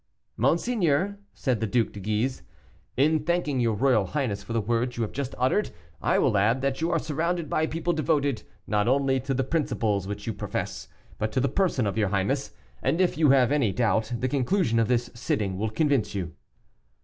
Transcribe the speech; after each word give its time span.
"Monseigneur," 0.35 1.19
said 1.31 1.59
the 1.59 1.67
Duc 1.67 1.91
de 1.91 1.99
Guise, 1.99 2.41
"in 2.97 3.23
thanking 3.23 3.59
your 3.59 3.75
royal 3.75 4.07
highness 4.07 4.41
for 4.41 4.51
the 4.51 4.59
words 4.59 4.97
you 4.97 5.03
have 5.03 5.11
just 5.11 5.35
uttered, 5.37 5.69
I 6.01 6.17
will 6.17 6.39
add 6.39 6.61
that 6.61 6.81
you 6.81 6.89
are 6.89 6.97
surrounded 6.97 7.51
by 7.51 7.67
people 7.67 7.93
devoted 7.93 8.41
not 8.65 8.87
only 8.87 9.19
to 9.19 9.35
the 9.35 9.43
principles 9.43 10.07
which 10.07 10.25
you 10.25 10.33
profess, 10.33 10.87
but 11.19 11.31
to 11.33 11.39
the 11.39 11.47
person 11.47 11.85
of 11.85 11.99
your 11.99 12.07
highness; 12.09 12.51
and 12.81 12.99
if 12.99 13.15
you 13.15 13.29
have 13.29 13.51
any 13.51 13.71
doubt, 13.71 14.11
the 14.19 14.27
conclusion 14.27 14.79
of 14.79 14.87
this 14.87 15.11
sitting 15.13 15.55
will 15.59 15.69
convince 15.69 16.15
you." 16.15 16.33